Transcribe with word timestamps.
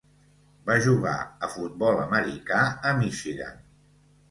Va 0.69 0.77
jugar 0.85 1.13
a 1.25 1.51
futbol 1.57 2.01
americà 2.07 2.65
a 2.93 2.97
Michigan. 3.05 3.65